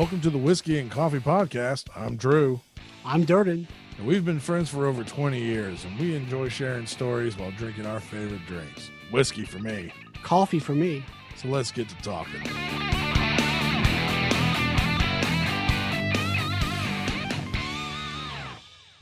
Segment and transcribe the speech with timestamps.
[0.00, 1.88] Welcome to the Whiskey and Coffee Podcast.
[1.94, 2.58] I'm Drew,
[3.04, 3.68] I'm Durden.
[3.98, 7.84] and we've been friends for over 20 years, and we enjoy sharing stories while drinking
[7.84, 8.90] our favorite drinks.
[9.10, 9.92] Whiskey for me.
[10.22, 11.04] Coffee for me.
[11.36, 12.40] So let's get to talking.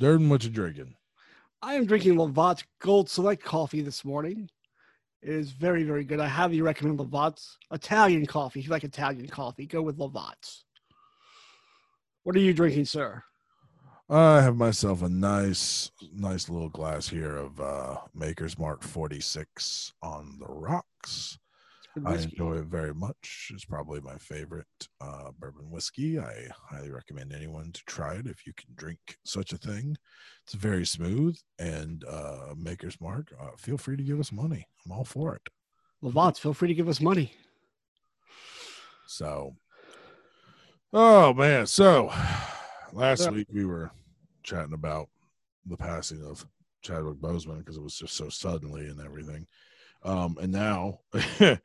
[0.01, 0.97] Durden, what you drinking?
[1.63, 4.51] I am drinking Lavazza Gold Select coffee this morning.
[5.23, 6.19] It is very, very good.
[6.19, 8.59] I highly recommend Lavazza Italian coffee.
[8.59, 10.65] If you like Italian coffee, go with Lavazza.
[12.25, 13.23] What are you drinking, sir?
[14.11, 20.39] I have myself a nice, nice little glass here of uh, Maker's Mark 46 on
[20.39, 21.39] the rocks.
[22.07, 23.51] I enjoy it very much.
[23.53, 24.67] It's probably my favorite
[25.01, 26.19] uh, bourbon whiskey.
[26.19, 29.97] I highly recommend anyone to try it if you can drink such a thing.
[30.45, 33.33] It's very smooth and uh, Maker's Mark.
[33.41, 34.67] Uh, feel free to give us money.
[34.87, 35.43] I'm all for it.
[36.03, 37.33] Lavazza, feel free to give us money.
[39.07, 39.57] So,
[40.93, 41.67] oh man.
[41.67, 42.13] So,
[42.93, 43.31] last Yeah.
[43.31, 43.91] week we were
[44.43, 45.09] chatting about
[45.67, 46.47] the passing of
[46.83, 49.47] Chadwick Boseman because it was just so suddenly and everything.
[50.05, 51.01] Um, and now,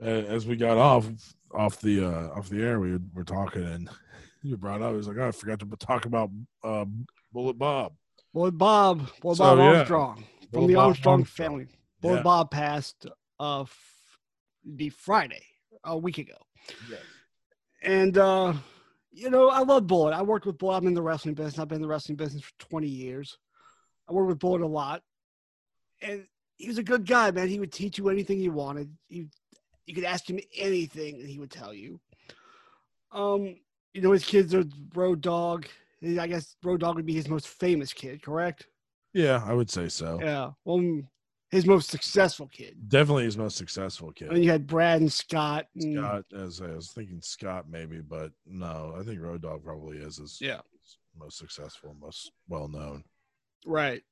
[0.00, 1.08] as we got off
[1.54, 3.88] off the uh, off the air, we were talking and
[4.42, 4.90] you brought up.
[4.90, 6.30] He was like, oh, I forgot to talk about
[6.62, 6.84] uh,
[7.32, 7.92] Bullet Bob.
[8.34, 9.64] Bullet Bob, Boy So, Bob yeah.
[9.78, 11.24] Armstrong from the Bob Armstrong, Armstrong.
[11.50, 11.66] family.
[12.02, 12.22] Yeah.
[12.22, 13.06] Bob passed
[13.38, 13.64] uh,
[14.64, 15.44] the Friday,
[15.84, 16.34] a week ago.
[17.82, 18.54] And uh,
[19.10, 20.12] you know, I love Bullet.
[20.12, 20.76] I worked with Bullet.
[20.78, 21.58] I'm in the wrestling business.
[21.58, 23.36] I've been in the wrestling business for 20 years.
[24.08, 25.02] I worked with Bullet a lot,
[26.00, 27.48] and he was a good guy, man.
[27.48, 28.90] He would teach you anything you wanted.
[29.08, 29.28] You
[29.86, 32.00] you could ask him anything, and he would tell you.
[33.10, 33.56] Um,
[33.92, 35.66] you know, his kids are Road Dog.
[36.02, 38.66] I guess Road Dog would be his most famous kid, correct?
[39.12, 40.18] Yeah, I would say so.
[40.20, 40.50] Yeah.
[40.64, 41.02] Well,
[41.52, 42.88] his most successful kid.
[42.88, 44.30] Definitely his most successful kid.
[44.30, 45.66] then you had Brad and Scott.
[45.76, 49.98] and- Scott, as I was thinking, Scott maybe, but no, I think Road Dog probably
[49.98, 50.62] is his Yeah.
[51.16, 53.04] most successful, most well known.
[53.64, 54.02] Right.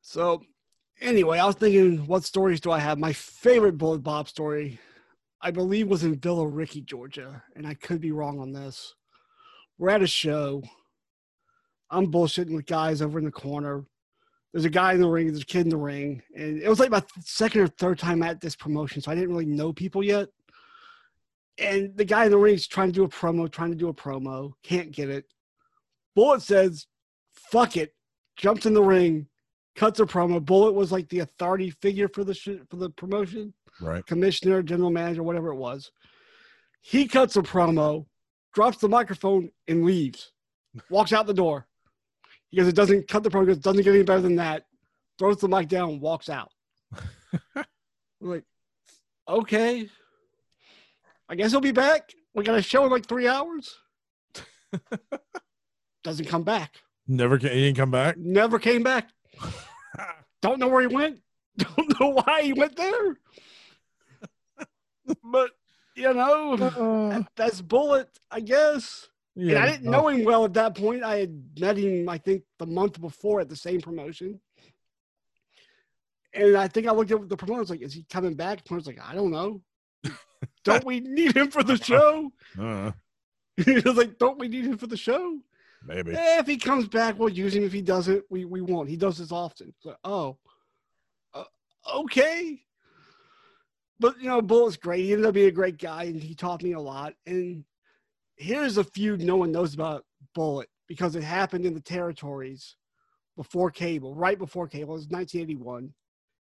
[0.00, 0.42] So,
[1.00, 2.98] anyway, I was thinking, what stories do I have?
[2.98, 4.80] My favorite Bullet Bob story,
[5.42, 8.94] I believe, was in Villa Rica, Georgia, and I could be wrong on this.
[9.78, 10.62] We're at a show.
[11.90, 13.84] I'm bullshitting with guys over in the corner.
[14.52, 15.28] There's a guy in the ring.
[15.28, 18.22] There's a kid in the ring, and it was like my second or third time
[18.22, 20.28] at this promotion, so I didn't really know people yet.
[21.58, 23.88] And the guy in the ring is trying to do a promo, trying to do
[23.88, 25.26] a promo, can't get it.
[26.16, 26.86] Bullet says,
[27.30, 27.94] "Fuck it,"
[28.36, 29.28] jumps in the ring,
[29.76, 30.44] cuts a promo.
[30.44, 34.04] Bullet was like the authority figure for the sh- for the promotion, Right.
[34.04, 35.92] commissioner, general manager, whatever it was.
[36.80, 38.06] He cuts a promo,
[38.52, 40.32] drops the microphone, and leaves.
[40.88, 41.68] Walks out the door.
[42.50, 43.48] He goes, "It doesn't cut the promo.
[43.48, 44.64] It doesn't get any better than that."
[45.18, 46.50] Throws the mic down, walks out.
[47.54, 47.64] I'm
[48.20, 48.44] like,
[49.28, 49.88] okay.
[51.28, 52.12] I guess he'll be back.
[52.34, 53.76] We got a show in like three hours.
[56.02, 56.76] Doesn't come back.
[57.06, 58.16] Never came, he didn't come back.
[58.16, 59.10] Never came back.
[60.42, 61.20] Don't know where he went.
[61.58, 63.18] Don't know why he went there.
[65.22, 65.50] but
[65.94, 69.08] you know, that- that's Bullet, I guess.
[69.48, 71.02] And I didn't know him well at that point.
[71.02, 74.40] I had met him, I think, the month before at the same promotion.
[76.32, 77.58] And I think I looked at the promoter.
[77.58, 79.62] I was like, "Is he coming back?" The promoter's like, "I don't know.
[80.64, 82.92] don't we need him for the show?" Uh,
[83.56, 85.40] he was like, "Don't we need him for the show?"
[85.84, 86.12] maybe.
[86.14, 87.64] Eh, if he comes back, we'll use him.
[87.64, 88.88] If he doesn't, we, we won't.
[88.88, 89.74] He does this often.
[89.84, 90.38] Like, oh,
[91.34, 91.44] uh,
[91.96, 92.60] okay.
[93.98, 95.04] But, you know, Bullet's great.
[95.04, 97.14] He ended up being a great guy, and he taught me a lot.
[97.26, 97.64] And
[98.40, 102.76] here's a feud no one knows about Bullet because it happened in the territories
[103.36, 104.94] before cable, right before cable.
[104.94, 105.92] It was 1981.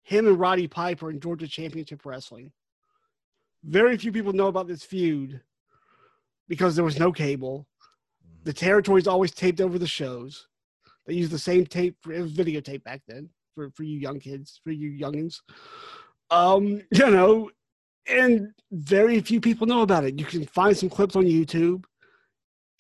[0.02, 2.52] Him and Roddy Piper in Georgia Championship Wrestling.
[3.64, 5.40] Very few people know about this feud
[6.48, 7.66] because there was no cable
[8.44, 10.46] the territories always taped over the shows.
[11.06, 11.96] They used the same tape.
[12.06, 15.40] It was videotape back then for, for you young kids, for you youngins.
[16.30, 17.50] Um, you know,
[18.10, 20.18] and very few people know about it.
[20.18, 21.84] You can find some clips on YouTube,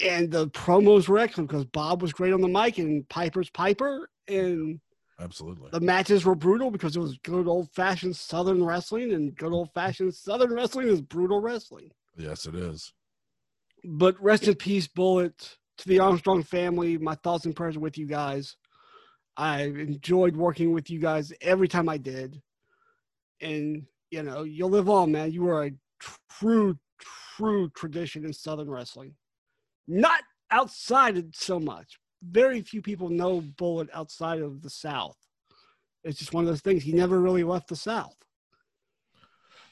[0.04, 4.08] and the promos were excellent because Bob was great on the mic and Piper's Piper,
[4.28, 4.80] and
[5.20, 5.70] Absolutely.
[5.70, 9.70] the matches were brutal because it was good old fashioned Southern wrestling, and good old
[9.74, 12.92] fashioned Southern wrestling is brutal wrestling Yes, it is.
[13.84, 15.56] but rest in peace, Bullet.
[15.78, 18.56] To the Armstrong family, my thoughts and prayers are with you guys.
[19.38, 22.42] I enjoyed working with you guys every time I did,
[23.40, 25.32] and you know you'll live on, man.
[25.32, 25.72] You are a
[26.30, 26.78] true,
[27.36, 29.14] true tradition in Southern wrestling.
[29.86, 31.98] Not outside so much.
[32.22, 35.16] Very few people know Bullet outside of the South.
[36.04, 36.82] It's just one of those things.
[36.82, 38.16] He never really left the South.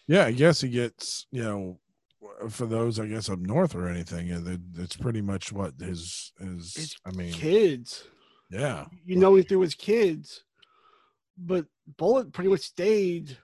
[0.06, 1.79] Yeah, I guess he gets, you know,
[2.49, 4.29] for those I guess up north or anything.
[4.76, 6.75] It's pretty much what his his.
[6.75, 8.05] His I mean, Kids,
[8.50, 10.44] yeah, you know him through his kids,
[11.37, 13.37] but Bullet pretty much stayed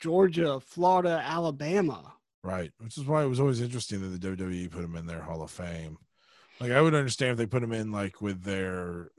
[0.00, 2.14] Georgia, Florida, Alabama.
[2.42, 2.72] right.
[2.78, 5.42] Which is why it was always interesting that the WWE put him in their Hall
[5.42, 5.98] of Fame.
[6.58, 9.10] Like I would understand if they put him in like with their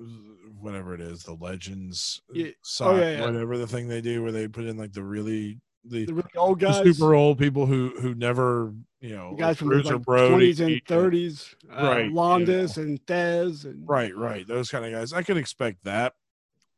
[0.59, 2.49] whatever it is, the Legends Yeah.
[2.61, 3.21] side, Oh, yeah, yeah.
[3.25, 6.29] whatever the thing they do where they put in like the really the, The really
[6.35, 10.01] old the super old people who who never you know the guys from the like,
[10.03, 13.65] 20s and 30s, uh, Right, you Londos and Thesz.
[13.65, 14.47] And, Right, right.
[14.47, 15.11] Those kind of guys.
[15.11, 16.13] I could expect that.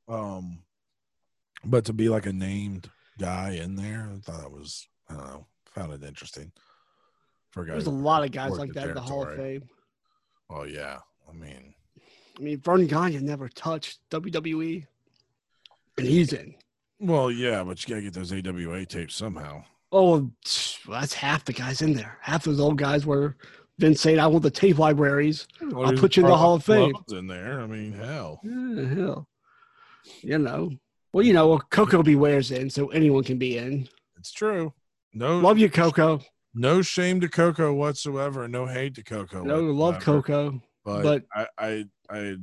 [0.07, 0.59] Um
[1.65, 5.25] but to be like a named guy in there, I thought that was I don't
[5.25, 6.51] know, found it interesting.
[7.51, 9.35] For There's a lot of guys like that in the Hall of.
[9.35, 9.63] Fame.
[10.49, 10.99] Oh yeah.
[11.29, 11.73] I mean,
[12.37, 14.85] I mean, Verne Gagne never touched WWE,
[15.97, 16.55] and he's in.
[16.99, 19.63] well, yeah, but you gotta get those AWA tapes somehow.
[19.91, 20.31] Oh,
[20.89, 22.17] that's half the guys in there.
[22.21, 23.37] Half of those old guys were
[23.77, 26.63] Vince saying, "I want the tape libraries." Well, I'll put you in the Hall of
[26.65, 26.93] Fame.
[27.11, 27.61] In there.
[27.61, 28.39] I mean, hell.
[28.43, 29.27] Yeah, hell,
[30.21, 30.71] you know.
[31.13, 32.15] Well, you know, well, Koko B.
[32.15, 33.87] Ware's in, so anyone can be in.
[34.17, 34.73] It's true.
[35.13, 36.21] No Love you, Koko.
[36.55, 38.47] no shame to Koko whatsoever.
[38.47, 39.43] No hate to Koko.
[39.43, 39.99] No, love.
[39.99, 40.59] Koko.
[40.83, 42.35] but, but- I, I I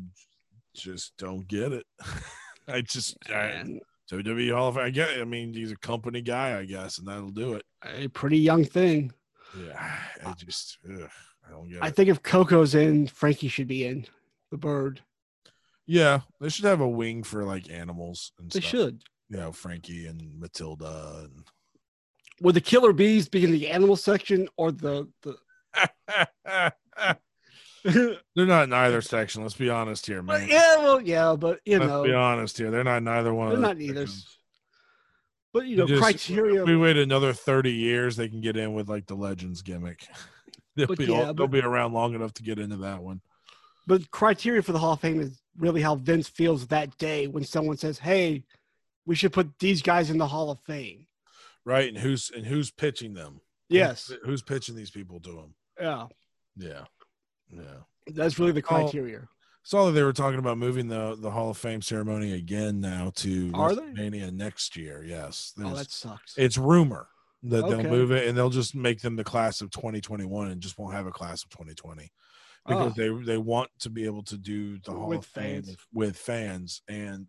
[0.75, 1.85] just don't get it.
[2.69, 3.65] I just I,
[4.11, 4.85] WWE Hall of Fame.
[4.85, 5.11] I get.
[5.11, 5.21] it.
[5.21, 7.65] I mean, he's a company guy, I guess, and that'll do it.
[7.85, 9.13] a pretty young thing.
[9.59, 11.11] Yeah, I just ugh,
[11.47, 11.97] I don't get I it.
[11.97, 14.07] think if Koko's in, Frankie should be in.
[14.53, 15.01] The bird.
[15.93, 18.71] Yeah, they should have a wing for like animals and They stuff.
[18.71, 19.03] should.
[19.29, 21.45] You know, Frankie and Matilda and.
[22.43, 25.37] Would the killer bees be in the animal section or the the?
[27.83, 29.43] They're not in either section.
[29.43, 30.49] Let's be honest here, But man.
[30.49, 32.71] yeah, well, yeah, but you Let's be honest here.
[32.71, 33.49] They're not in either one.
[33.51, 34.07] they're not either.
[34.07, 34.37] sections.
[35.53, 36.65] But you know, just- criteria.
[36.65, 40.07] We wait another 30 years, they can get in with like the Legends gimmick.
[40.77, 43.21] they'll, But be, yeah, they'll but- be around long enough to get into that one.
[43.87, 47.45] But criteria for the Hall of Fame is really how Vince feels that day when
[47.45, 48.45] someone says, "Hey,
[49.07, 51.07] we should put these guys in the Hall of Fame."
[51.65, 51.89] Right.
[51.89, 53.41] And who's and who's pitching them?
[53.69, 55.55] Yes, Who's, who's pitching these people to him?
[55.81, 56.07] yeah,
[56.57, 56.85] Yeah.
[57.53, 57.81] Yeah.
[58.09, 59.29] that's really the Oh, criteria.
[59.63, 63.13] Saw that they were talking about moving the the Hall of Fame ceremony again now
[63.17, 64.09] to Are they?
[64.31, 65.05] Next year.
[65.05, 65.53] Yes.
[65.59, 66.35] Oh, that sucks.
[66.37, 67.09] it's rumor
[67.45, 67.83] that Okay.
[67.83, 70.95] they'll move it and they'll just make them the class of 2021 and just won't
[70.95, 72.11] have a class of 2020
[72.67, 73.19] because Oh.
[73.19, 75.77] they they want to be able to do the Hall With of Fame fans.
[75.93, 77.29] with fans and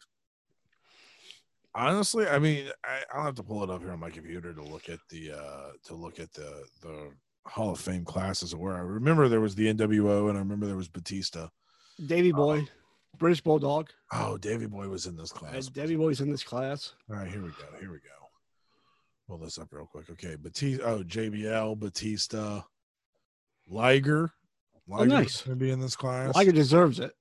[1.73, 4.61] honestly I mean I, I'll have to pull it up here on my computer to
[4.63, 7.11] look at the uh to look at the the
[7.45, 10.75] Hall of Fame classes where I remember there was the NWO and I remember there
[10.75, 11.47] was Batista
[12.05, 12.67] Davy Boy,
[13.17, 13.89] British Bulldog.
[14.11, 16.93] oh Davy Boy was in this class Uh, Davy Boy's in this class.
[17.09, 17.65] all right, here we go.
[17.79, 18.09] Here we go.
[19.27, 20.09] Pull this up real quick.
[20.09, 20.83] Okay, Batista.
[20.83, 22.61] Oh, JBL, Batista,
[23.69, 24.33] Liger.
[24.87, 25.41] Liger's nice.
[25.41, 26.35] Gonna be in this class.
[26.35, 27.11] Liger deserves it.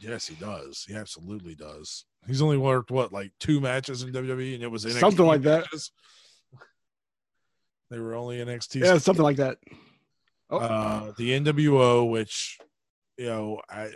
[0.00, 0.84] Yes, he does.
[0.86, 2.04] He absolutely does.
[2.26, 5.42] He's only worked what, like two matches in WWE, and it was NXT Something like
[5.42, 5.66] that.
[7.90, 8.84] They were only NXT.
[8.84, 9.58] Yeah, something like that.
[10.50, 10.58] Oh.
[10.58, 12.58] Uh, the NWO, which
[13.16, 13.92] you know, I.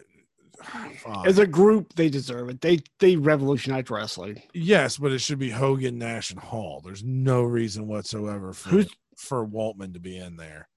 [1.25, 2.61] As a group, they deserve it.
[2.61, 4.43] They they revolutionized wrestling.
[4.53, 6.83] Yes, but it should be Hogan, Nash, and Hall.
[6.85, 10.69] There's no reason whatsoever for Who's- for Waltman to be in there.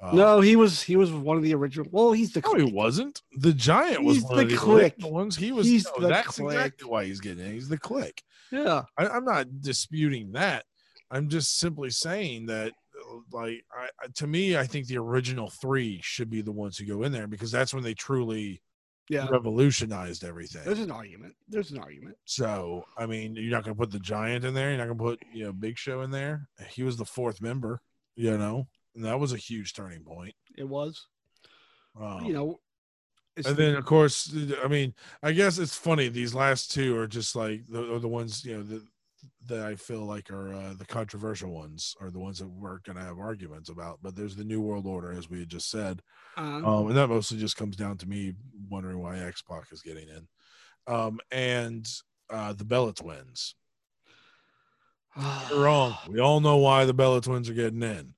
[0.00, 1.86] Uh, no, he was he was one of the original.
[1.90, 3.22] Well, he's the no, he wasn't.
[3.38, 4.82] The Giant was He's one the of the clique.
[4.94, 5.36] original ones.
[5.36, 5.66] He was.
[5.66, 6.54] He's no, the that's clique.
[6.54, 7.52] exactly why he's getting in.
[7.52, 8.22] He's the click.
[8.52, 8.82] yeah.
[8.98, 10.64] I, I'm not disputing that.
[11.10, 12.72] I'm just simply saying that,
[13.32, 16.84] like, I, I- to me, I think the original three should be the ones who
[16.84, 18.60] go in there because that's when they truly
[19.08, 19.28] Yeah.
[19.30, 20.62] revolutionized everything.
[20.64, 21.34] There's an argument.
[21.48, 22.16] There's an argument.
[22.24, 24.68] So, I mean, you're not going to put the Giant in there.
[24.70, 26.48] You're not going to put, you know, Big Show in there.
[26.68, 27.80] He was the fourth member,
[28.16, 30.34] you know, and that was a huge turning point.
[30.56, 31.06] It was.
[32.00, 32.60] Um, you know.
[33.44, 34.34] And then, of course,
[34.64, 36.08] I mean, I guess it's funny.
[36.08, 38.82] These last two are just like the, are the ones, you know, that,
[39.48, 42.96] that I feel like are uh, the controversial ones, are the ones that we're going
[42.96, 43.98] to have arguments about.
[44.02, 46.00] But there's the New World Order, as we had just said.
[46.38, 48.32] uh, Um, and that mostly just comes down to me
[48.70, 50.26] wondering why X Pac is getting in.
[50.86, 51.86] Um, and
[52.30, 53.54] uh, the Bella twins.
[55.50, 55.96] You're wrong.
[56.08, 58.14] We all know why the Bella twins are getting in.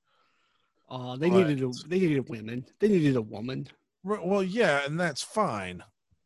[0.89, 2.65] Oh, they But- needed a they needed women.
[2.79, 3.67] They needed a woman.
[4.03, 5.83] Well, yeah, and that's fine.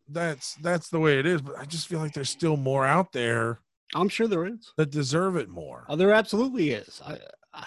[0.08, 1.41] That's that's the way it is.
[1.41, 3.60] But I just feel like there's still more out there
[3.96, 4.74] I'm sure there is.
[4.77, 5.86] that deserve it more.
[5.89, 7.01] Oh, there absolutely is.
[7.05, 7.20] I,
[7.53, 7.65] I,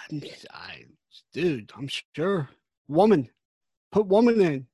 [0.51, 0.85] I,
[1.33, 2.49] dude, I'm sure.
[2.87, 3.29] Woman,
[3.91, 4.67] put woman in.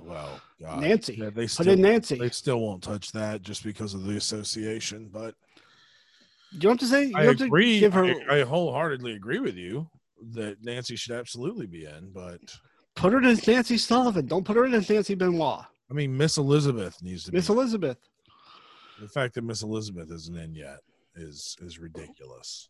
[0.00, 2.18] Well, God, Nancy, yeah, they put still in Nancy.
[2.18, 5.08] they still won't touch that just because of the association.
[5.12, 5.34] But
[6.52, 7.06] Do you have to say?
[7.06, 7.78] You I agree.
[7.80, 8.04] Give her.
[8.30, 9.88] I, I wholeheartedly agree with you.
[10.32, 12.40] That Nancy should absolutely be in, but
[12.96, 14.26] Put her in as Nancy Sullivan.
[14.26, 15.60] Don't put her in as Nancy Benoit.
[15.90, 17.52] I mean, Miss Elizabeth needs to be Miss be.
[17.54, 17.96] Elizabeth.
[19.00, 20.80] the fact that Miss Elizabeth isn't in yet
[21.14, 22.68] is is ridiculous.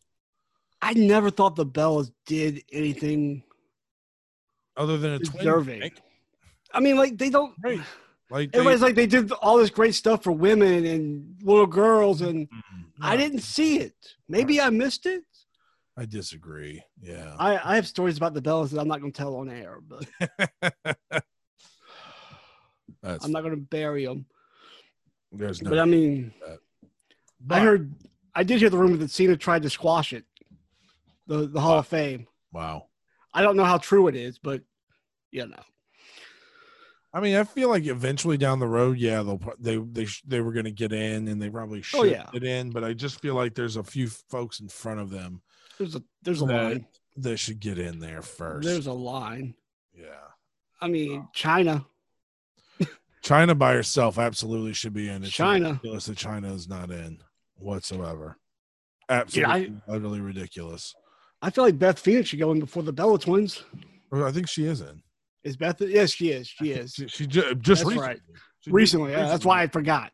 [0.81, 3.43] I never thought the Bellas did anything.
[4.77, 5.73] Other than a twin Deserving.
[5.79, 5.99] remake,
[6.73, 7.53] I mean, like they don't.
[7.63, 7.81] right?
[8.29, 12.21] Like they- Everybody's like they did all this great stuff for women and little girls,
[12.21, 13.95] and Mm, I didn't see it.
[14.27, 15.23] Maybe I missed it.
[15.99, 16.81] I disagree.
[17.01, 17.35] Yeah.
[17.37, 19.79] I, I have stories about the Bellas that I'm not going to tell on air,
[19.85, 20.05] but
[23.01, 24.25] That's I'm not going to bury them.
[25.33, 25.69] there's no.
[25.69, 26.33] But I mean,
[27.49, 27.93] I heard,
[28.33, 30.23] I did hear the rumor that Cena tried to squash it,
[31.27, 32.27] the the Hall of Fame.
[32.53, 32.87] Wow.
[33.33, 34.61] I don't know how true it is, but
[35.31, 35.61] you know,
[37.13, 40.53] I mean, I feel like eventually down the road, yeah, they'll they they they were
[40.53, 42.25] going to get in, and they probably oh, should Oh, yeah.
[42.31, 42.69] get in.
[42.69, 45.41] But I just feel like there's a few folks in front of them
[45.79, 46.85] there's a there's a that line.
[47.17, 48.67] that should get in there first.
[48.67, 49.55] There's a line.
[49.95, 50.05] yeah,
[50.79, 51.85] I mean, Chyna,
[53.23, 55.23] Chyna by herself absolutely should be in.
[55.23, 55.69] It's Chyna.
[55.71, 57.19] ridiculous that Chyna is not in
[57.57, 58.37] whatsoever.
[59.09, 60.93] Absolutely, utterly ridiculous.
[61.41, 63.63] I feel like Beth Phoenix should go in before the Bella twins.
[64.11, 65.01] I think she is in.
[65.43, 65.79] Is Beth?
[65.81, 66.47] Yes, she is.
[66.47, 66.93] She is.
[66.93, 67.97] She, she ju- just That's recently.
[67.97, 68.19] right.
[68.59, 70.11] She Recently, just yeah, that's why I forgot.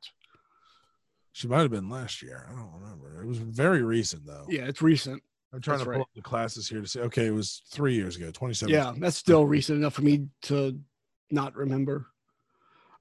[1.32, 2.48] She might have been last year.
[2.50, 3.22] I don't remember.
[3.24, 4.46] It was very recent though.
[4.48, 5.22] Yeah, it's recent.
[5.56, 5.96] I'm trying that's to right.
[5.96, 7.00] pull up the classes here to say.
[7.02, 8.74] Okay, it was three years ago, 2017.
[8.74, 10.78] Yeah, that's still recent enough for me to
[11.32, 12.08] not remember.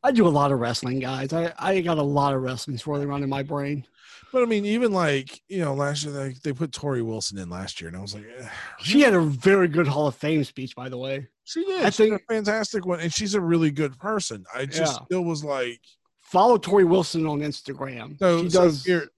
[0.02, 1.32] I do a lot of wrestling, guys.
[1.32, 3.86] I, I got a lot of wrestling swirling around in my brain.
[4.32, 7.48] But I mean, even like you know, last year they, they put Torrie Wilson in
[7.48, 8.48] last year, and I was like, eh,
[8.80, 11.28] She had a very good Hall of Fame speech, by the way.
[11.44, 11.84] she did.
[11.84, 14.44] I She think- a fantastic one, and she's a really good person.
[14.54, 15.04] I just Yeah.
[15.06, 15.80] still was like,
[16.20, 18.18] Follow Torrie Wilson on Instagram.
[18.18, 18.84] so, she so does.
[18.84, 19.08] here.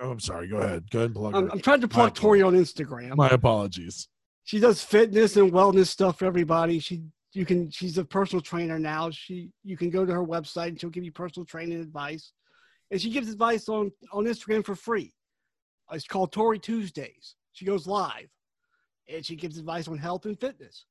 [0.00, 0.48] Oh, I'm sorry.
[0.48, 0.90] Go ahead.
[0.90, 1.50] Go ahead and plug I'm.
[1.50, 3.16] I'm trying to plug Torrie on Instagram.
[3.16, 4.08] My apologies.
[4.44, 6.78] she does fitness and wellness stuff for everybody.
[6.78, 9.10] She you can she's a personal trainer now.
[9.10, 12.32] She you can go to her website and she'll give you personal training advice.
[12.90, 15.12] And she gives advice on on Instagram for free.
[15.92, 17.36] It's called Torrie Tuesdays.
[17.52, 18.28] She goes live
[19.08, 20.84] and she gives advice on health and fitness.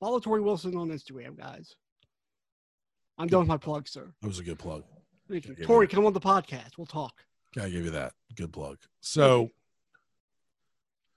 [0.00, 1.74] Follow Torrie Wilson on Instagram, guys.
[3.18, 4.12] I'm done with my plug, sir.
[4.22, 4.84] That was a good plug.
[5.28, 5.54] Thank you.
[5.54, 6.78] Torrie, come on the podcast.
[6.78, 7.12] We'll talk.
[7.54, 8.12] Gotta give you that.
[8.36, 8.78] Good plug.
[9.00, 9.50] So,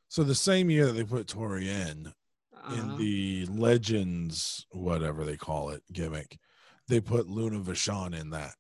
[0.07, 2.13] so the same year that they put Torrie in,
[2.73, 6.37] in Uh, the Legends, whatever they call it, gimmick,
[6.87, 8.55] they put Luna Vachon in that.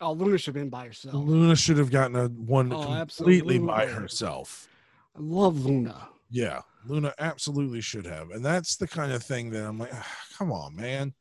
[0.00, 1.14] oh, Luna should have been by herself.
[1.14, 4.68] Luna should have gotten a one Oh, completely by herself.
[5.16, 6.08] I love Luna.
[6.30, 10.16] Yeah, Luna absolutely should have, and that's the kind of thing that I'm like, "Ah,
[10.36, 11.14] come on, man.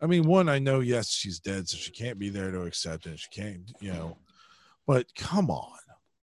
[0.00, 3.06] I mean, one, I know, yes, she's dead, so she can't be there to accept
[3.06, 3.18] it.
[3.18, 4.16] She can't, you know,
[4.90, 5.78] but come on,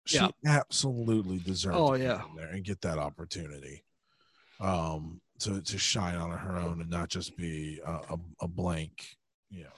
[0.05, 0.29] she Yeah.
[0.45, 1.77] absolutely deserves.
[1.79, 2.25] Oh, to be yeah.
[2.29, 3.83] in there and get that opportunity,
[4.59, 9.17] um, to to shine on her own and not just be a, a, a blank,
[9.49, 9.69] you know.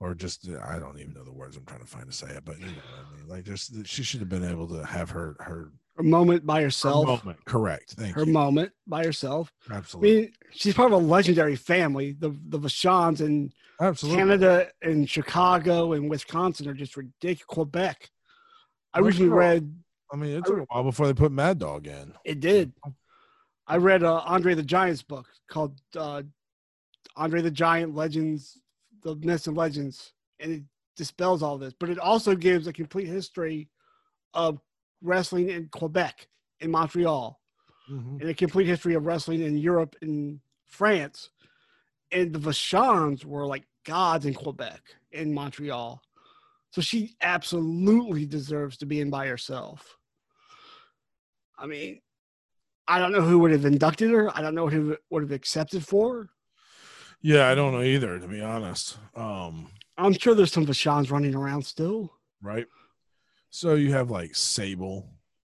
[0.00, 2.44] Or just I don't even know the words I'm trying to find to say it,
[2.44, 3.28] but you know what I mean.
[3.28, 6.66] Like, there's she should have been able to have her her Her moment by her
[6.66, 7.06] herself.
[7.06, 7.44] moment.
[7.44, 7.90] Correct.
[7.98, 8.32] Thank her you.
[8.32, 9.52] moment by herself.
[9.70, 10.10] Absolutely.
[10.10, 12.12] I mean, she's part of a legendary family.
[12.12, 14.16] The the Vachons in Absolutely.
[14.18, 17.44] Canada and Chicago and Wisconsin are just ridiculous.
[17.48, 18.10] Quebec.
[18.94, 19.38] I recently sure.
[19.38, 19.74] read
[20.12, 22.14] I mean, it took a while before they put Mad Dog in.
[22.24, 22.72] it did.
[23.66, 26.22] I read uh, Andre the Giant's book called uh,
[27.16, 28.58] Andre the Giant Legends,
[29.02, 30.62] the Myths and Legends, and it
[30.96, 31.74] dispels all this.
[31.78, 33.68] But it also gives a complete history
[34.32, 34.60] of
[35.02, 36.28] wrestling in Quebec,
[36.60, 37.40] in Montreal,
[37.90, 38.20] Mhm.
[38.20, 41.30] and a complete history of wrestling in Europe and France.
[42.10, 46.02] And the Vachons were like gods in Quebec, in Montreal.
[46.70, 49.96] So she absolutely deserves to be in by herself.
[51.56, 52.00] I mean,
[52.86, 54.34] I don't know who would have inducted her.
[54.36, 56.30] I don't know who would have accepted for her.
[57.20, 58.96] Yeah, I don't know either, to be honest.
[59.16, 62.12] Um, I'm sure there's some Vachons running around still.
[62.40, 62.66] right.
[63.50, 65.08] So you have like Sable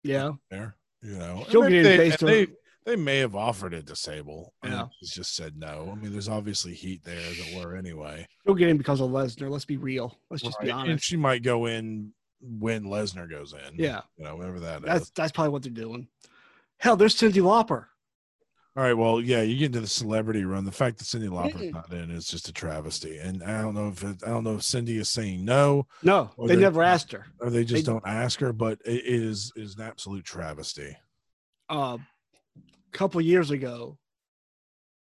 [0.03, 0.33] Yeah.
[0.51, 1.45] there, you know.
[1.51, 2.47] They, based they,
[2.87, 4.55] they may have offered it to Sable.
[4.65, 4.87] Yeah.
[4.99, 5.89] She's just said no.
[5.93, 8.27] I mean, there's obviously heat there, as it were, anyway.
[8.45, 9.51] She'll get in because of Lesnar.
[9.51, 10.17] Let's be real.
[10.31, 10.73] Let's just be Right.
[10.81, 11.05] And honest.
[11.05, 13.75] she might go in when Lesnar goes in.
[13.77, 14.01] Yeah.
[14.17, 14.85] You know, whatever that is.
[14.85, 16.09] That's that's probably what they're doing.
[16.79, 17.87] Hell, there's Cyndi Lauper.
[18.77, 18.93] All right.
[18.93, 20.65] Well, yeah, you get into the celebrity run.
[20.65, 23.19] The fact that Cyndi Lauper's not in is just a travesty.
[23.19, 26.31] And I don't know if it, I don't know if Cyndi is saying no No,
[26.47, 27.27] they never asked her.
[27.41, 30.97] or they just They- don't ask her, but it is is an absolute travesty.
[31.69, 31.99] uh,
[32.57, 33.99] a couple years ago,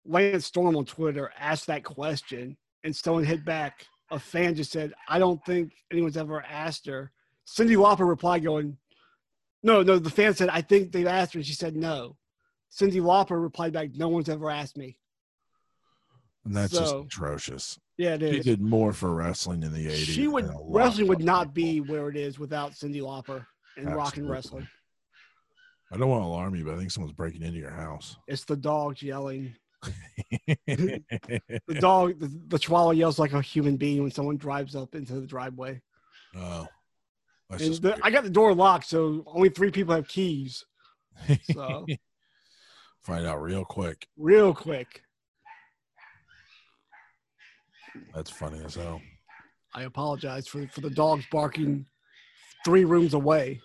[0.05, 3.87] Lance Storm on Twitter asked that question, and someone hit back.
[4.11, 7.13] A fan just said, "I don't think anyone's ever asked her."
[7.47, 8.79] Cyndi Lauper replied, "Going,
[9.63, 12.17] no, no." The fan said, "I think they've asked her," and she said, "No."
[12.73, 14.97] Cyndi Lauper replied back, "No one's ever asked me."
[16.45, 17.79] And that's just So- atrocious.
[17.99, 19.97] Yeah, it She did more for wrestling in the 80s.
[20.15, 21.87] She would than a lot wrestling would not people.
[21.87, 23.45] be where it is without Cyndi Lauper
[23.77, 24.67] and rock and wrestling.
[25.93, 28.17] I don't want to alarm you, but I think someone's breaking into your house.
[28.27, 29.55] It's the dogs yelling.
[30.67, 35.15] The dog, the, the chihuahua yells like a human being when someone drives up into
[35.21, 35.81] the driveway.
[36.37, 36.67] oh.
[37.51, 40.65] The, I got the door locked, so only three people have keys.
[41.53, 41.85] So
[43.03, 44.07] Find out real quick.
[44.17, 45.03] real quick,
[48.15, 49.01] That's funny as hell.
[49.75, 51.87] I apologize for for the dogs barking
[52.65, 53.61] three rooms away.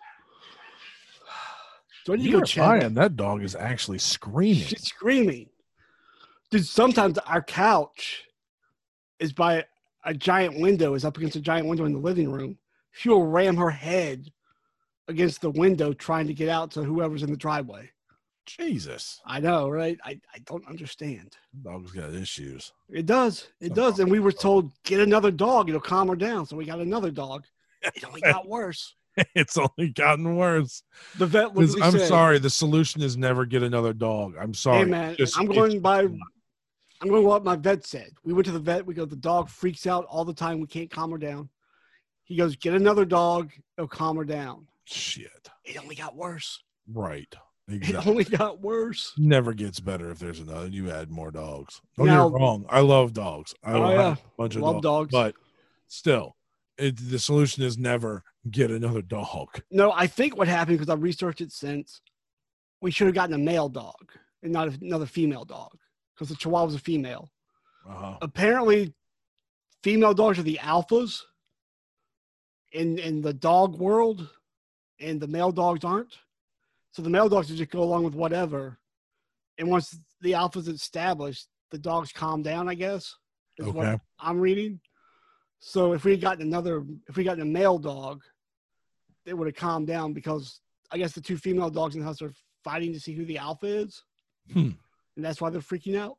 [2.06, 2.64] Do I need to You're go check?
[2.82, 2.94] lying.
[2.94, 4.64] That dog is actually screaming.
[4.64, 5.50] She's screaming.
[6.52, 8.24] Dude, sometimes our couch
[9.20, 9.66] is by
[10.06, 12.58] a giant window, is up against a giant window in the living room.
[12.92, 14.32] She will ram her head
[15.08, 17.90] against the window trying to get out to whoever's in the driveway.
[18.46, 19.22] Jesus.
[19.26, 19.98] I know, right?
[20.04, 21.36] I, I don't understand.
[21.64, 22.74] Dog's got issues.
[22.90, 23.48] It does.
[23.60, 24.00] It Some does.
[24.00, 25.70] And we were told, get another dog.
[25.70, 26.46] It'll calm her down.
[26.46, 27.46] So we got another dog.
[27.82, 28.96] It only got worse.
[29.36, 30.84] it's only gotten worse.
[31.18, 32.40] The vet literally I'm said, sorry.
[32.40, 34.36] The solution is never get another dog.
[34.40, 34.80] I'm sorry.
[34.80, 36.08] Hey man, Just- I'm going by.
[37.02, 38.12] I'm going what my vet said.
[38.24, 38.86] We went to the vet.
[38.86, 39.06] We go.
[39.06, 40.62] The dog freaks out all the time.
[40.62, 41.50] We can't calm her down.
[42.24, 43.52] He goes, get another dog.
[43.78, 44.68] It'll calm her down.
[44.86, 45.50] Shit.
[45.64, 46.64] It only got worse.
[46.92, 47.34] Right.
[47.68, 48.12] It Exactly.
[48.12, 49.14] only got worse.
[49.18, 50.68] Never gets better if there's another.
[50.68, 51.82] You add more dogs.
[51.98, 52.66] Don't Now- get wrong.
[52.70, 53.56] I love dogs.
[53.64, 54.14] I Oh, yeah.
[54.14, 55.12] a bunch of Love dogs, dogs.
[55.12, 55.36] But
[55.88, 56.36] still,
[56.78, 59.62] it, the solution is never get another dog.
[59.72, 62.02] No, I think what happened because I researched it since.
[62.82, 64.12] We should have gotten a male dog
[64.44, 65.72] and not another female dog
[66.14, 67.32] because the Chihuahua was a female.
[67.88, 68.18] Uh-huh.
[68.24, 68.94] apparently
[69.84, 71.22] female dogs are the alphas
[72.74, 74.28] in in the dog world
[75.00, 76.18] and the male dogs aren't
[76.96, 78.80] so the male dogs just go along with whatever
[79.58, 83.14] and once the alpha's established the dogs calm down i guess
[83.58, 83.72] is Okay.
[83.78, 84.80] what i'm reading
[85.60, 88.22] so if we gotten another if we gotten a male dog
[89.26, 92.22] they would have calmed down because i guess the two female dogs in the house
[92.22, 94.02] are fighting to see who the alpha is
[94.54, 94.70] Hmm.
[95.16, 96.18] and that's why they're freaking out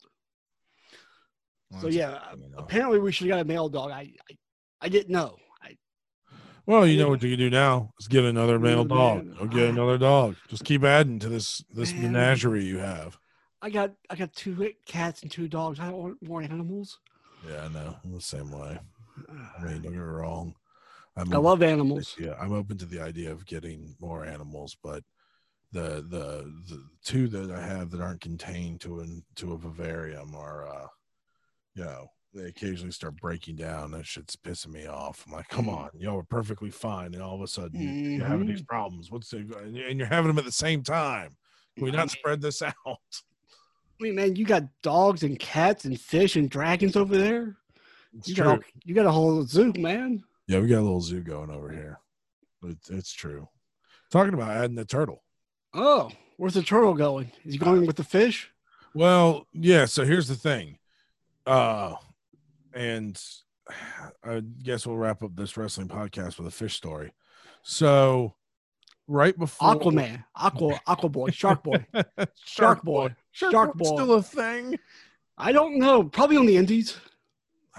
[1.70, 2.58] Well, so yeah, good to know.
[2.58, 3.90] apparently we should have got a male dog.
[3.92, 4.36] I, I,
[4.82, 5.36] I didn't know.
[6.66, 9.38] Well, you know what you can do now is get another male dog.
[9.38, 10.35] Go get another dog.
[10.48, 12.12] Just keep adding to this this Man.
[12.12, 13.18] menagerie you have.
[13.62, 15.81] I got, I got two cats and two dogs.
[15.81, 16.98] I don't want more animals.
[17.48, 17.96] Yeah, I know.
[18.05, 18.79] I'm the same way.
[19.29, 20.55] I mean, don't get me wrong.
[21.16, 22.16] I'm I love animals.
[22.18, 25.02] Yeah, I'm open to the idea of getting more animals, but
[25.72, 30.35] the the the two that I have that aren't contained to an to a vivarium
[30.35, 30.87] are, uh,
[31.74, 33.90] you know, they occasionally start breaking down.
[33.92, 35.25] That shit's pissing me off.
[35.27, 38.40] I'm like, come on, y'all are perfectly fine, and all of a sudden you're having
[38.46, 38.49] Mm-hmm.
[38.55, 39.11] these problems.
[39.11, 41.37] What's the, and you're- having them at the same time?
[41.77, 42.75] Can we not spread this out?
[42.87, 47.57] I mean, man, you got dogs and cats and fish and dragons over there.
[48.16, 48.44] It's You true.
[48.44, 50.22] got, all, you got a whole zoo, man.
[50.49, 51.99] Yeah, we got a little zoo going over here.
[52.64, 53.49] It, it's true.
[54.11, 55.22] Talking about adding the turtle.
[55.75, 57.31] Oh, where's the turtle going?
[57.44, 58.51] Is he going with the fish?
[58.94, 59.85] Well, yeah.
[59.87, 60.79] So here's the thing,
[61.46, 61.94] uh,
[62.76, 63.20] and
[64.24, 67.12] I guess we'll wrap up this wrestling podcast with a fish story.
[67.62, 68.34] So,
[69.08, 73.96] right before Aquaman, Aqua, Aqua Boy, Shark Boy, Shark, Shark Boy, Shark Boy's Boy.
[73.96, 74.78] still a thing.
[75.36, 76.04] I don't know.
[76.04, 76.96] Probably on the Indies.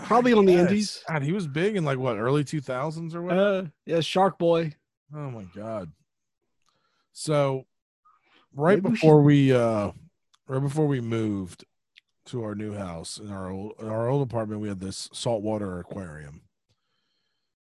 [0.03, 0.67] Probably on the Yes.
[0.69, 1.03] Indies.
[1.07, 3.37] God, he was big in like what early 2000s or what?
[3.37, 4.73] Uh, yeah, Shark Boy.
[5.15, 5.91] Oh my god.
[7.13, 7.65] So
[8.53, 9.91] right Maybe we before we uh
[10.47, 11.63] right before we moved
[12.27, 15.79] to our new house in our old in our old apartment we had this saltwater
[15.79, 16.41] aquarium.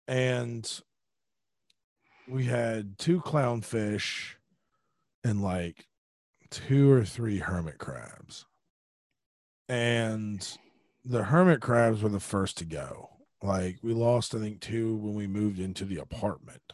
[0.08, 0.70] And
[2.28, 4.34] we had two clownfish
[5.24, 5.88] and like
[6.50, 8.46] two or three hermit crabs.
[9.68, 10.48] And
[11.04, 13.10] the hermit crabs were the first to go.
[13.42, 16.65] Like we lost, I think, two when we moved into the apartment.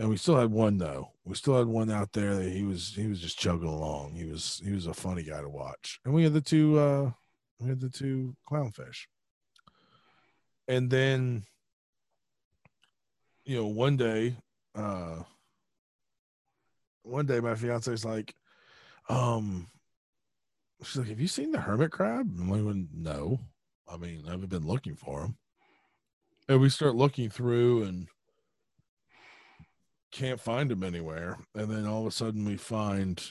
[0.00, 1.10] And we still had one though.
[1.26, 4.14] We still had one out there that he was he was just chugging along.
[4.14, 6.00] He was he was a funny guy to watch.
[6.06, 7.10] And we had the two uh
[7.58, 9.04] we had the two clownfish.
[10.68, 11.44] And then
[13.44, 14.36] you know, one day,
[14.74, 15.16] uh
[17.02, 18.34] one day my fiance's like,
[19.10, 19.66] um
[20.82, 22.26] she's like, Have you seen the hermit crab?
[22.26, 23.38] And I'm like, no.
[23.86, 25.36] I mean, I haven't been looking for him.
[26.48, 28.08] And we start looking through and
[30.10, 31.38] can't find him anywhere.
[31.54, 33.22] And then all of a sudden we find,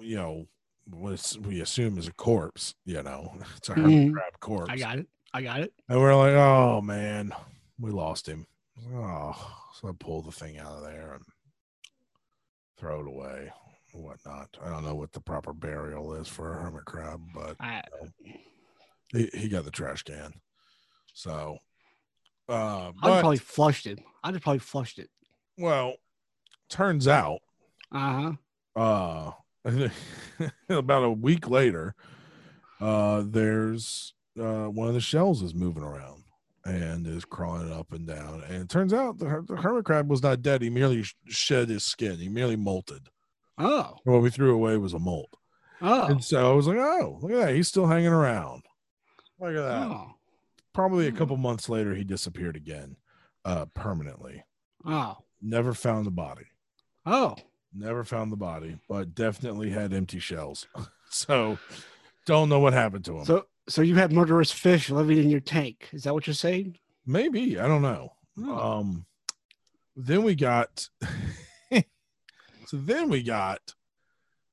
[0.00, 0.46] you know,
[0.90, 4.12] what we assume is a corpse, you know, it's a hermit Mhm.
[4.12, 4.70] crab corpse.
[4.72, 5.06] I got it.
[5.34, 5.72] I got it.
[5.88, 7.32] And we're like, oh man,
[7.78, 8.46] we lost him.
[8.94, 9.34] Oh,
[9.74, 11.24] so I pull the thing out of there and
[12.76, 13.52] throw it away.
[13.94, 14.56] whatnot.
[14.64, 17.82] I don't know what the proper burial is for a hermit crab, but I,
[19.12, 20.32] he, he got the trash can.
[21.12, 21.58] So,
[22.48, 23.98] uh, I'd but probably flushed it.
[24.24, 25.10] I'd have probably flushed it.
[25.58, 25.94] well,
[26.68, 27.40] turns out,
[27.92, 28.32] Uh
[28.76, 29.32] huh.
[30.40, 31.94] uh, about a week later,
[32.80, 36.24] uh, there's uh, one of the shells is moving around
[36.64, 38.42] and is crawling up and down.
[38.48, 40.62] And it turns out the, the hermit crab was not dead.
[40.62, 42.16] He merely shed his skin.
[42.18, 43.06] He merely molted.
[43.58, 43.96] Oh.
[44.04, 45.36] What we threw away was a molt.
[45.80, 46.06] Oh.
[46.06, 47.54] And so I was like, oh, look at that.
[47.54, 48.62] He's still hanging around.
[49.40, 49.82] Look at that.
[49.88, 50.14] Oh.
[50.72, 51.16] Probably a Hmm.
[51.16, 52.96] couple months later, he disappeared again,
[53.44, 54.44] uh, permanently.
[54.84, 55.18] Oh.
[55.40, 56.46] Never found the body.
[57.04, 57.36] Oh.
[57.74, 60.66] Never found the body, but definitely had empty shells.
[61.10, 61.58] so
[62.26, 63.24] don't know what happened to him.
[63.24, 65.88] So so you have murderous fish living in your tank.
[65.92, 66.78] Is that what you're saying?
[67.06, 67.58] Maybe.
[67.58, 68.12] I don't know.
[68.38, 68.78] Oh.
[68.78, 69.06] Um
[69.96, 70.88] then we got
[71.72, 73.74] so then we got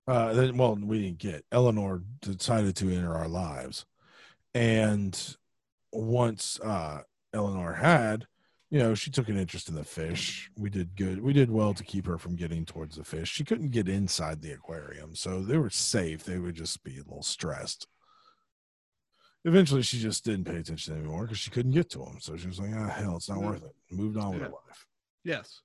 [0.08, 3.86] uh then well we didn't get Eleanor decided to enter our lives.
[4.54, 5.38] And
[5.92, 7.02] once uh
[7.34, 8.28] Eleanor had,
[8.72, 10.50] you know, she took an interest in the fish.
[10.58, 11.22] We did good.
[11.22, 13.30] We did well to keep her from getting towards the fish.
[13.32, 16.24] She couldn't get inside the aquarium, so they were safe.
[16.24, 17.88] They would just be a little stressed.
[19.46, 22.18] Eventually, she just didn't pay attention anymore because she couldn't get to them.
[22.20, 23.46] So she was like, "Ah, hell, it's not Yeah.
[23.48, 24.86] worth it." Moved on with her life.
[25.24, 25.62] Yes.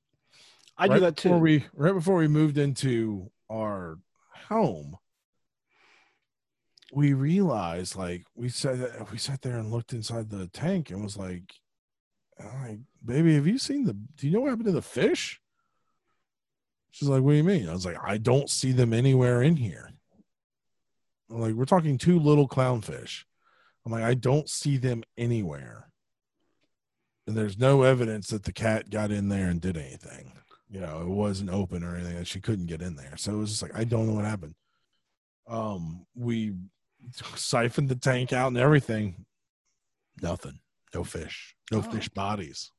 [0.76, 1.42] I right do that Before too.
[1.42, 3.98] we, right before we moved into our
[4.48, 4.96] home,
[6.94, 11.16] we realized like we sat we sat there and looked inside the tank and was
[11.16, 11.54] like,
[12.38, 13.94] "Like, baby, have you seen the?
[13.94, 15.40] Do you know what happened to the fish?"
[16.90, 19.56] She's like, "What do you mean?" I was like, "I don't see them anywhere in
[19.56, 19.90] here."
[21.30, 23.24] I'm like, we're talking two little clownfish.
[23.84, 25.90] I'm like, I don't see them anywhere.
[27.26, 30.32] And there's no evidence that the cat got in there and did anything.
[30.70, 33.16] You know, it wasn't open or anything that she couldn't get in there.
[33.16, 34.54] So it was just like, I don't know what happened.
[35.48, 36.54] Um, we
[37.36, 39.24] siphoned the tank out and everything.
[40.22, 40.60] Nothing.
[40.94, 41.54] No fish.
[41.72, 41.82] No Oh.
[41.82, 42.70] fish bodies.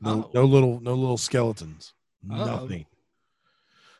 [0.00, 0.30] No Oh.
[0.34, 1.94] no little no little skeletons.
[2.30, 2.44] Oh.
[2.44, 2.86] Nothing.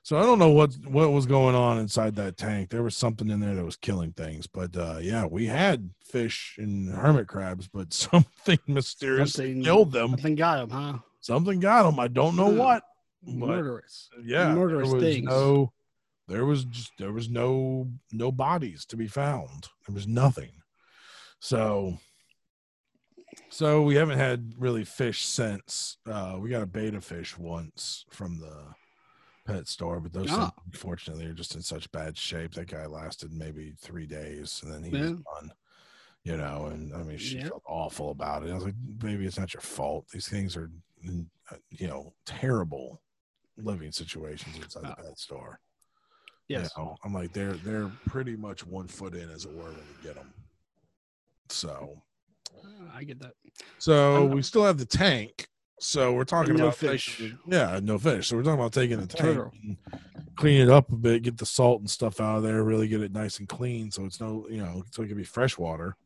[0.05, 2.71] So I don't know what what was going on inside that tank.
[2.71, 4.47] There was something in there that was killing things.
[4.47, 10.11] But uh yeah, we had fish and hermit crabs, but something mysterious Something- killed them.
[10.11, 10.99] Something got him, huh?
[11.21, 12.01] Something got them.
[12.01, 12.83] I don't know what.
[13.25, 14.11] But Murderous.
[14.25, 15.27] yeah, Murderous there was things.
[15.27, 15.73] no
[16.29, 19.69] there was just there was no no bodies to be found.
[19.87, 20.53] There was nothing.
[21.41, 21.99] So
[23.51, 25.99] so we haven't had really fish since.
[26.07, 28.75] Uh we got a betta fish once from the
[29.45, 32.55] pet store, but those things, unfortunately are just in such bad shape.
[32.55, 35.03] That guy lasted maybe three days and then he Yeah.
[35.11, 35.53] was gone.
[36.25, 37.49] You know, and I mean, she Yeah.
[37.49, 38.51] felt awful about it.
[38.51, 40.07] I was like, "Baby, it's not your fault.
[40.13, 40.71] These things are,
[41.51, 43.03] uh, you know, terrible
[43.57, 45.03] living situations inside the Ah.
[45.03, 45.59] pet store."
[46.49, 46.71] Yes.
[46.77, 49.75] You know, I'm like, they're they're pretty much one foot in, as it were, when
[49.75, 50.33] you get them.
[51.49, 52.03] So,
[52.65, 53.35] Uh, I get that.
[53.79, 55.49] so we still have the tank.
[55.81, 57.19] So we're talking no about fish.
[57.19, 58.29] taking- yeah, no fish.
[58.29, 59.53] So we're talking about taking the tank, Turtle.
[59.65, 59.77] and
[60.37, 63.01] clean it up a bit, get the salt and stuff out of there, really get
[63.03, 65.97] it nice and clean, so it's no, you know, so it can be fresh water,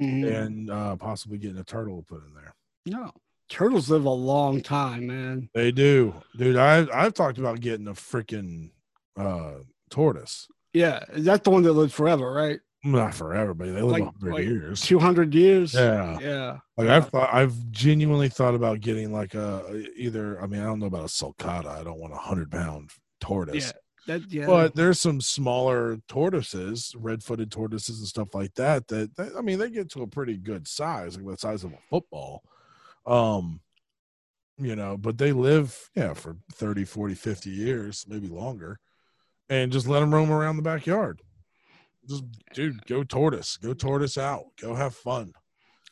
[0.00, 0.32] Mhm.
[0.44, 2.54] and uh, possibly getting a turtle put in there.
[2.86, 3.12] No.
[3.50, 5.50] Turtles live a long time, man.
[5.54, 6.56] They do, dude.
[6.56, 8.70] I've I've talked about getting a freaking
[9.16, 9.56] uh,
[9.90, 10.48] tortoise.
[10.72, 11.04] Yeah.
[11.16, 12.60] That's the one that lived forever, right?
[12.84, 14.80] Not forever, but they live Like- hundred like years.
[14.82, 15.74] 200 years.
[15.74, 16.18] Yeah.
[16.20, 16.58] Yeah.
[16.76, 16.96] Like Yeah.
[16.96, 20.40] I've thought, I've genuinely thought about getting like a either.
[20.40, 21.66] I mean, I don't know about a sulcata.
[21.66, 23.66] I don't want a hundred pound tortoise.
[23.66, 23.72] Yeah.
[24.06, 24.46] That, yeah.
[24.46, 29.14] But there's some smaller tortoises, red-footed tortoises and stuff like that, that.
[29.16, 31.78] That I mean, they get to a pretty good size, like the size of a
[31.90, 32.42] football.
[33.06, 33.60] Um,
[34.56, 38.78] you know, but they live, yeah, for 30, 40, 50 years, maybe longer,
[39.48, 41.20] and just let them roam around the backyard.
[42.08, 45.32] Just, dude, go tortoise, go tortoise out, go have fun.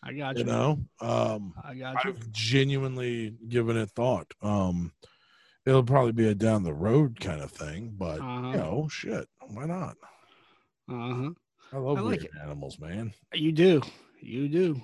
[0.03, 0.51] I got You you.
[0.51, 2.11] know, um, I got you.
[2.13, 4.33] I've genuinely given it thought.
[4.41, 4.93] Um,
[5.67, 8.49] it'll probably be a down the road kind of thing, but Uh-huh.
[8.49, 9.97] you know, shit, why not?
[10.89, 11.31] Uh huh.
[11.73, 13.13] I love I like weird animals, man.
[13.35, 13.83] You do.
[14.21, 14.81] You do.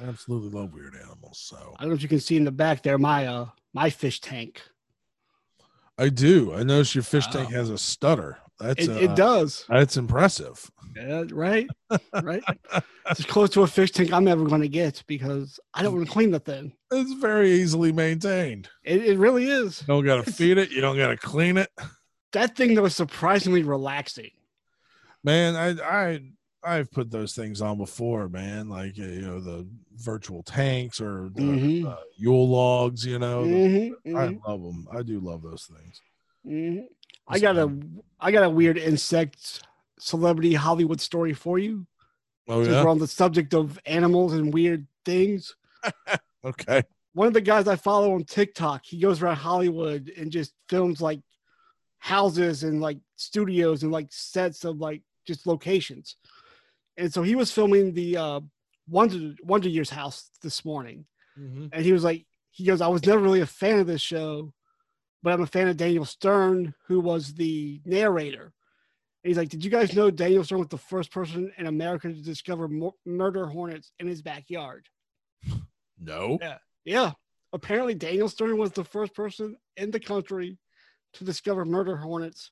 [0.00, 1.38] I absolutely love weird animals.
[1.38, 3.90] So I don't know if you can see in the back there my uh my
[3.90, 4.62] fish tank.
[6.02, 6.52] I do.
[6.52, 8.36] I notice your fish tank has a stutter.
[8.58, 9.64] That's It, uh, it does.
[9.68, 10.68] That's impressive.
[10.96, 11.68] Yeah, right.
[12.12, 12.42] Right.
[13.08, 15.94] it's as close to a fish tank I'm ever going to get because I don't
[15.94, 16.72] want to clean the thing.
[16.90, 18.68] It's very easily maintained.
[18.82, 19.82] It, it really is.
[19.82, 20.72] You don't got to feed it.
[20.72, 21.70] You don't got to clean it.
[22.32, 24.32] That thing that was surprisingly relaxing.
[25.22, 26.20] Man, I I
[26.64, 28.68] I've put those things on before, man.
[28.68, 31.86] Like you know the virtual tanks or the Mhm.
[31.86, 33.04] uh, Yule logs.
[33.04, 34.86] You know, the- Mhm, I mhm, love them.
[34.92, 36.00] I do love those things.
[36.46, 36.86] mhm.
[37.28, 37.76] I got a
[38.20, 39.62] I got a weird insect
[39.98, 41.86] celebrity Hollywood story for you.
[42.48, 42.84] Oh Since yeah.
[42.84, 45.54] we're on the subject of animals and weird things.
[46.44, 46.82] Okay.
[47.14, 51.00] One of the guys I follow on TikTok, he goes around Hollywood and just films
[51.00, 51.20] like
[51.98, 56.16] houses and like studios and like sets of like just locations.
[56.96, 58.40] And so he was filming the uh
[58.88, 61.06] Wonder Wonder Years house this morning.
[61.38, 61.70] Mhm.
[61.72, 64.52] And he was like, he goes, I was never really a fan of this show,
[65.22, 68.52] but I'm a fan of Daniel Stern, who was the narrator.
[69.24, 72.08] And he's like, Did you guys know Daniel Stern was the first person in America
[72.08, 74.88] to discover mur- murder hornets in his backyard?
[75.98, 76.38] No.
[76.40, 76.58] Yeah.
[76.84, 77.12] Yeah.
[77.52, 80.58] Apparently, Daniel Stern was the first person in the country
[81.14, 82.50] to discover murder hornets.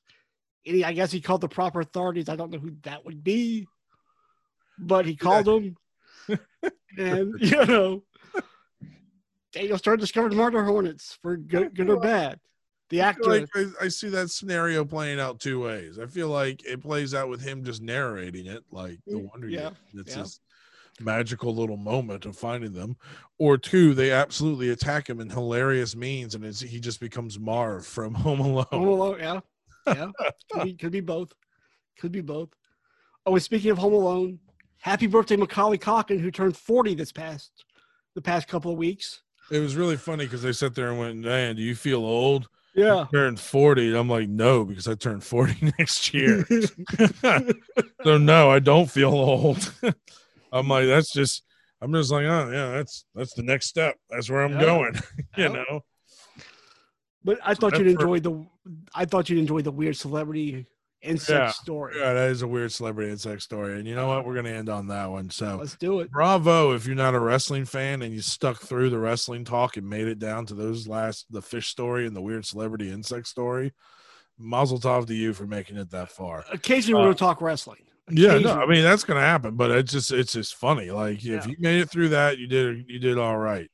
[0.65, 2.29] And he, I guess he called the proper authorities.
[2.29, 3.67] I don't know who that would be,
[4.81, 5.77] but he called them.
[6.97, 8.03] and, you know,
[9.53, 12.39] Daniel Stern discovered murder hornets for good, good or bad.
[12.89, 13.29] The I actor.
[13.29, 15.97] like I, I see that scenario playing out two ways.
[15.97, 19.47] I feel like it plays out with him just narrating it, like the Mm, Wonder
[19.47, 19.73] yeah, Years.
[20.07, 21.05] It's yeah.
[21.05, 22.97] magical little moment of finding them,
[23.37, 27.85] or two, they absolutely attack him in hilarious means, and it's, he just becomes Marv
[27.85, 28.65] from Home Alone.
[28.71, 29.39] Home Alone, yeah,
[29.87, 30.11] yeah,
[30.51, 31.31] could be, could be both,
[31.97, 32.49] could be both.
[33.25, 34.39] Oh, and speaking of Home Alone,
[34.81, 37.51] happy birthday, Macaulay Culkin, who turned forty this past
[38.15, 39.21] the past couple of weeks.
[39.51, 42.47] It was really funny because they sat there and went, "Man, do you feel old?"
[42.73, 46.45] Yeah, You turned forty, I'm like, "No," because I turned forty next year.
[48.03, 49.73] so no, I don't feel old.
[50.51, 51.43] I'm like, that's just.
[51.83, 53.95] I'm just like, oh yeah, that's that's the next step.
[54.09, 54.61] That's where I'm Yeah.
[54.61, 54.93] going.
[55.35, 55.81] you know.
[57.23, 58.45] but I thought that's you'd enjoy the.
[58.93, 60.67] I thought you'd enjoy the weird celebrity
[61.01, 61.95] insect Yeah, story.
[61.97, 64.25] Yeah, that is a weird celebrity insect story, and you know what?
[64.25, 65.29] We're gonna end on that one.
[65.29, 66.11] So Let's do it.
[66.11, 69.89] bravo if you're not a wrestling fan and you stuck through the wrestling talk and
[69.89, 73.73] made it down to those last the fish story and the weird celebrity insect story.
[74.37, 76.45] Mazel tov to you for making it that far.
[76.51, 77.83] Occasionally, we're Uh, going to talk wrestling.
[78.09, 80.89] Yeah, no, I mean that's gonna happen, but it's just it's just funny.
[80.91, 81.37] Like Yeah.
[81.37, 83.69] if you made it through that, you did you did all right.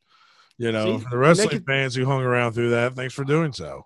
[0.60, 3.52] You know, See, the wrestling it- fans who hung around through that, thanks for doing
[3.54, 3.84] so.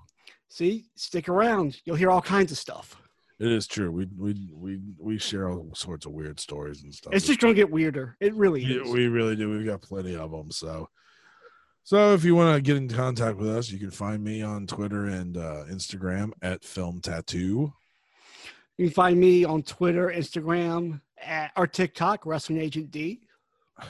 [0.50, 1.80] See, stick around.
[1.86, 3.01] You'll hear all kinds of stuff.
[3.42, 3.90] It is true.
[3.92, 7.12] We we we we share all sorts of weird stories and stuff.
[7.12, 8.16] It's just going to get weirder.
[8.20, 8.92] It really Yeah, is.
[8.92, 9.50] we really do.
[9.50, 10.52] We've got plenty of them.
[10.52, 10.90] So,
[11.84, 14.68] so if you want to get in contact with us, you can find me on
[14.68, 17.74] Twitter and uh, Instagram at Film Tattoo.
[18.78, 23.22] You can find me on Twitter, Instagram, at, or TikTok, Wrestling Agent D.
[23.80, 23.86] I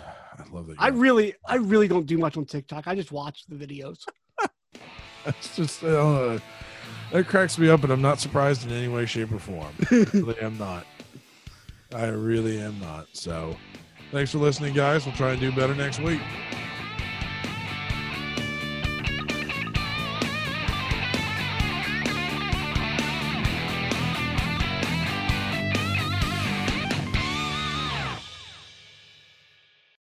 [0.50, 0.78] love that.
[0.80, 2.88] I really, I really don't do much on TikTok.
[2.88, 3.98] I just watch the videos.
[5.26, 6.40] That's just uh,
[7.12, 9.74] that cracks me up, and I'm not surprised in any way, shape, or form.
[9.92, 10.86] I really am not.
[11.94, 13.08] I really am not.
[13.14, 13.56] So,
[14.12, 15.06] thanks for listening, guys.
[15.06, 16.22] We'll try and do better next week.